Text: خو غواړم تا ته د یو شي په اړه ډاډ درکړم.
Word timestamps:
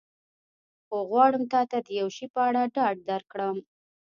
خو 0.85 0.97
غواړم 1.09 1.43
تا 1.53 1.61
ته 1.69 1.77
د 1.85 1.87
یو 1.99 2.07
شي 2.15 2.25
په 2.33 2.39
اړه 2.47 2.61
ډاډ 2.75 2.95
درکړم. 3.09 3.57